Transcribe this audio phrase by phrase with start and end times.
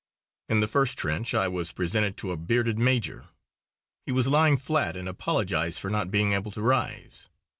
[0.49, 3.27] In the first trench I was presented to a bearded major.
[4.03, 7.29] He was lying flat and apologised for not being able to rise.